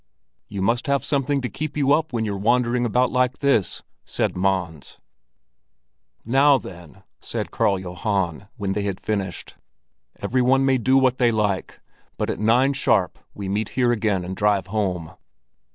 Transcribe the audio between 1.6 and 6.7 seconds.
you up when you're wandering about like this," said Mons. "Now